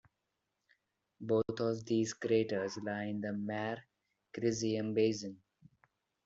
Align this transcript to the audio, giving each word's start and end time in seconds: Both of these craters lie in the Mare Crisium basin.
Both 1.19 1.59
of 1.59 1.85
these 1.85 2.15
craters 2.15 2.75
lie 2.77 3.03
in 3.03 3.21
the 3.21 3.33
Mare 3.33 3.85
Crisium 4.33 4.95
basin. 4.95 5.39